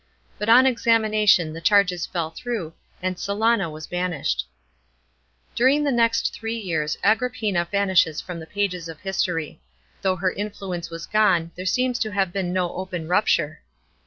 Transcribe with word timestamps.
But 0.39 0.49
on 0.49 0.65
examination 0.65 1.53
the 1.53 1.61
charges 1.61 2.07
fell 2.07 2.31
through, 2.31 2.73
and 3.03 3.17
Silana 3.17 3.69
was 3.69 3.85
banished.§ 3.85 4.47
4. 5.49 5.55
During 5.55 5.83
the 5.83 5.91
next 5.91 6.33
three 6.33 6.57
years 6.57 6.97
Agrippina 7.03 7.65
vanishes 7.69 8.19
from 8.19 8.39
the 8.39 8.47
pages 8.47 8.89
of 8.89 8.99
history. 9.01 9.61
Though 10.01 10.15
her 10.15 10.31
influence 10.33 10.89
was 10.89 11.05
gone, 11.05 11.51
there 11.55 11.67
seems 11.67 11.99
to 11.99 12.11
have 12.13 12.33
been 12.33 12.51
no 12.51 12.73
open 12.75 13.07
rupture. 13.07 13.61